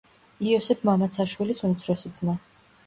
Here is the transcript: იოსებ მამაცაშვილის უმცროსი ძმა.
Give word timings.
იოსებ 0.45 0.81
მამაცაშვილის 0.91 1.63
უმცროსი 1.71 2.15
ძმა. 2.19 2.41